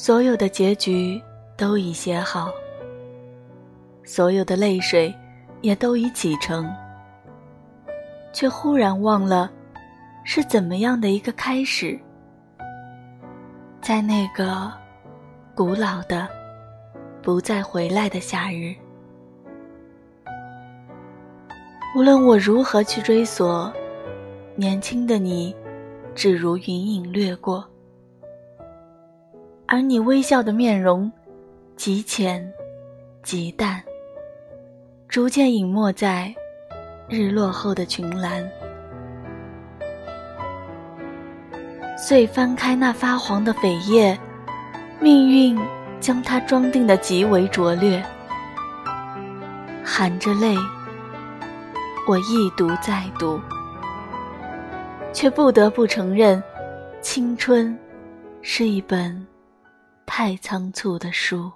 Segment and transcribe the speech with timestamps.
[0.00, 1.20] 所有的结局
[1.56, 2.52] 都已写好，
[4.04, 5.12] 所有的泪水
[5.60, 6.72] 也都已启程，
[8.32, 9.50] 却忽然忘了
[10.22, 11.98] 是怎么样的一个开始。
[13.82, 14.72] 在那个
[15.52, 16.28] 古老的、
[17.20, 18.76] 不再回来的夏日，
[21.96, 23.72] 无论我如何去追索，
[24.54, 25.52] 年轻的你，
[26.14, 27.68] 只如云影掠过。
[29.70, 31.12] 而你微笑的面容，
[31.76, 32.50] 极浅，
[33.22, 33.82] 极淡，
[35.08, 36.34] 逐渐隐没在
[37.06, 38.50] 日落后的群岚。
[41.98, 44.18] 遂翻开那发黄的扉页，
[45.00, 45.60] 命运
[46.00, 48.02] 将它装订的极为拙劣。
[49.84, 50.56] 含着泪，
[52.08, 53.38] 我一读再读，
[55.12, 56.42] 却不得不承认，
[57.02, 57.78] 青春
[58.40, 59.26] 是一本。
[60.08, 61.52] 太仓促的书。